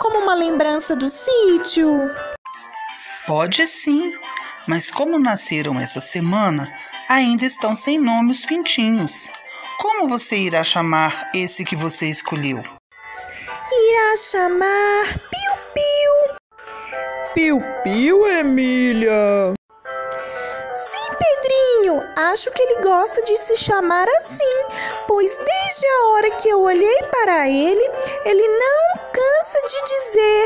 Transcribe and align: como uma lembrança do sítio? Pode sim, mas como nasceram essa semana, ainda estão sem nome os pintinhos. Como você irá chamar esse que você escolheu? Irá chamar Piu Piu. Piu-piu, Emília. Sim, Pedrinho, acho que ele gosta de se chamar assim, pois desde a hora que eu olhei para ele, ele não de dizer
como 0.00 0.18
uma 0.18 0.34
lembrança 0.34 0.94
do 0.94 1.08
sítio? 1.08 2.10
Pode 3.26 3.66
sim, 3.66 4.12
mas 4.66 4.90
como 4.90 5.18
nasceram 5.18 5.78
essa 5.78 6.00
semana, 6.00 6.72
ainda 7.08 7.44
estão 7.44 7.74
sem 7.74 7.98
nome 7.98 8.32
os 8.32 8.44
pintinhos. 8.44 9.28
Como 9.78 10.08
você 10.08 10.36
irá 10.36 10.64
chamar 10.64 11.30
esse 11.34 11.64
que 11.64 11.76
você 11.76 12.06
escolheu? 12.06 12.58
Irá 12.58 14.16
chamar 14.16 15.04
Piu 15.30 15.48
Piu. 15.74 16.38
Piu-piu, 17.34 18.26
Emília. 18.26 19.54
Sim, 20.74 21.14
Pedrinho, 21.18 22.02
acho 22.16 22.50
que 22.50 22.60
ele 22.62 22.82
gosta 22.82 23.22
de 23.24 23.36
se 23.36 23.56
chamar 23.56 24.08
assim, 24.08 24.44
pois 25.06 25.38
desde 25.38 25.86
a 25.86 26.06
hora 26.08 26.30
que 26.32 26.48
eu 26.48 26.60
olhei 26.62 27.02
para 27.10 27.48
ele, 27.48 27.90
ele 28.24 28.48
não 28.48 28.87
de 29.66 29.80
dizer 29.88 30.37